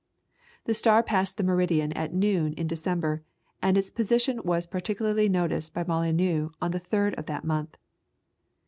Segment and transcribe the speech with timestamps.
[0.65, 3.21] The star passed the meridian at noon in December,
[3.61, 7.77] and its position was particularly noticed by Molyneux on the third of that month.